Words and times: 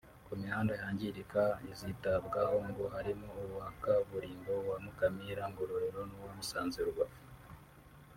Ku 0.25 0.33
mihanda 0.41 0.73
yangirika 0.81 1.41
izitabwaho 1.71 2.57
ngo 2.69 2.83
harimo 2.95 3.29
uwa 3.43 3.67
kaburimbo 3.83 4.53
wa 4.67 4.77
Mukamira- 4.83 5.49
Ngororero 5.51 5.99
n’uwa 6.09 6.31
Musanze 6.37 6.79
Rubavu 6.87 7.19